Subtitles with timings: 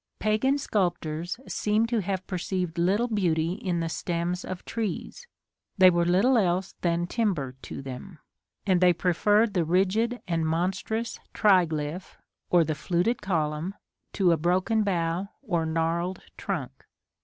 [0.17, 5.27] Pagan sculptors seem to have perceived little beauty in the stems of trees;
[5.77, 8.17] they were little else than timber to them;
[8.65, 12.15] and they preferred the rigid and monstrous triglyph,
[12.49, 13.75] or the fluted column,
[14.11, 16.87] to a broken bough or gnarled trunk.